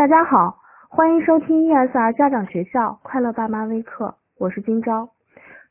[0.00, 0.56] 大家好，
[0.88, 5.06] 欢迎收听 ESR 家长学校快乐爸妈微课，我是今朝。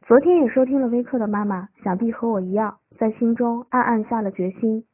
[0.05, 4.85] 昨天也收听了微课的妈妈，想必和我一样，在心中暗暗下了决心。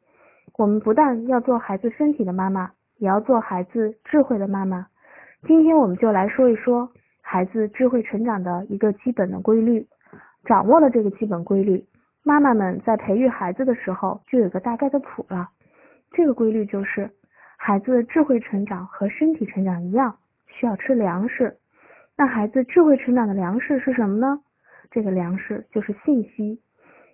[0.57, 4.87] 我们不但要做孩子身体的妈妈，也要做孩子智慧的妈妈。
[5.45, 6.89] 今天我们就来说一说
[7.19, 9.85] 孩子智慧成长的一个基本的规律。
[10.45, 11.85] 掌握了这个基本规律，
[12.23, 15.49] 妈妈们在培育孩子的时候就有个大概的谱了。
[16.13, 17.11] 这个规律就是。
[17.57, 20.17] 孩子的智慧成长和身体成长一样，
[20.47, 21.57] 需要吃粮食。
[22.17, 24.39] 那孩子智慧成长的粮食是什么呢？
[24.91, 26.61] 这个粮食就是信息。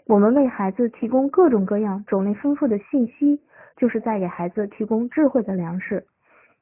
[0.05, 3.41] 我们为孩子提供各种各样、种类丰富的信息，
[3.77, 6.05] 就是在给孩子提供智慧的粮食。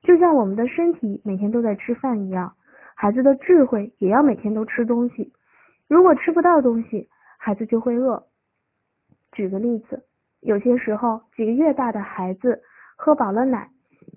[0.04, 2.54] 就像我们的身体每天都在吃饭一样，
[2.96, 5.34] 孩子的智慧也要每天都吃东西。
[5.88, 8.24] 如果吃不到东西，孩子就会饿。
[9.32, 10.04] 举个例子，
[10.42, 12.62] 有些时候几个月大的孩子
[12.96, 13.70] 喝饱了奶。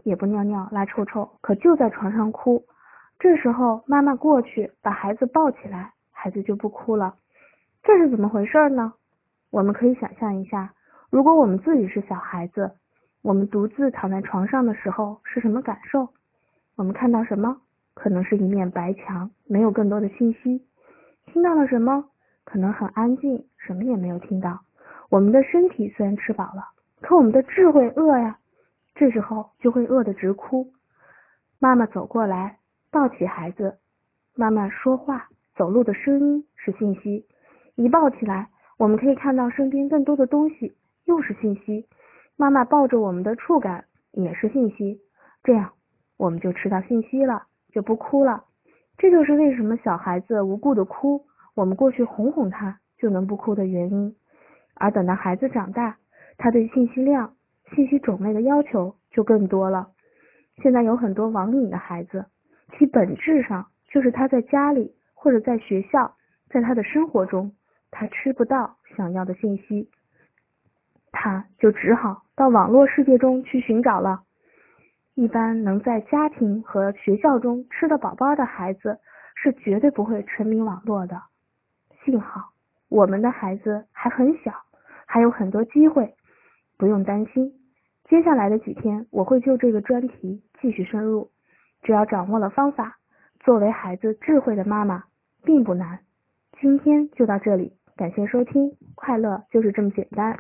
[0.05, 2.65] 也不尿尿拉臭臭，可就在床上哭。
[3.19, 7.14] 这时候妈妈过去把孩子抱起来，孩子就不哭了。
[7.83, 8.92] 这是怎么回事呢？
[9.50, 10.72] 我们可以想象一下，
[11.11, 12.72] 如果我们自己是小孩子，
[13.22, 16.09] 我们独自躺在床上的时候是什么感受？
[16.77, 17.56] 我们看到什么？
[17.94, 20.64] 可能是一面白墙，没有更多的信息。
[21.27, 22.05] 听到了什么？
[22.44, 24.59] 可能很安静，什么也没有听到。
[25.11, 26.64] 我们的身体虽然吃饱了，
[27.03, 28.39] 可我们的智慧饿呀。
[28.94, 30.72] 这时候就会饿得直哭。
[31.58, 32.58] 妈妈走过来，
[32.90, 33.78] 抱起孩子。
[34.34, 37.26] 妈妈说话、走路的声音是信息。
[37.74, 38.48] 一抱起来，
[38.78, 41.86] 我们可以看到身边更多的东西，又是信息。
[42.36, 45.00] 妈妈抱着我们的触感也是信息。
[45.42, 45.72] 这样
[46.16, 48.44] 我们就吃到信息了，就不哭了。
[48.98, 54.14] 这就是为什么小孩子无故的哭，我们过去哄哄他就能不哭的原因。
[54.74, 55.96] 而等到孩子长大，
[56.36, 57.34] 他对信息量。
[57.75, 59.89] 信息种类的要求就更多了。
[60.62, 62.27] 现在有很多网瘾的孩子，
[62.78, 66.15] 其本质上就是他在家里或者在学校，
[66.50, 67.53] 在他的生活中，
[67.91, 69.88] 他吃不到想要的信息，
[71.11, 74.22] 他就只好到网络世界中去寻找了。
[75.15, 78.99] 一般能在家庭和学校中吃得饱饱的孩子，
[79.34, 81.21] 是绝对不会沉迷网络的。
[82.05, 82.53] 幸好
[82.88, 84.53] 我们的孩子还很小，
[85.06, 86.15] 还有很多机会，
[86.77, 87.53] 不用担心。
[88.08, 91.30] 接下来的几天，我会就这个专题继续深入。
[91.82, 92.98] 只要掌握了方法，
[93.40, 95.04] 作为孩子智慧的妈妈
[95.42, 96.00] 并不难。
[96.60, 100.38] 今天就到这里，感谢收听，快乐就是这么简单。